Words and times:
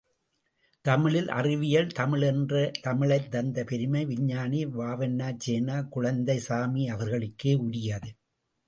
தமிழில் 0.85 1.29
அறிவியல் 1.29 1.87
தமிழ் 1.87 2.21
என்ற 2.21 2.71
தமிழைத் 2.81 3.31
தந்த 3.31 3.63
பெருமை 3.63 4.05
விஞ்ஞானி 4.05 4.65
வா.செ.குழந்தைசாமி 4.65 6.87
அவர்களுக்கே 6.87 7.55
உரியது. 7.55 8.15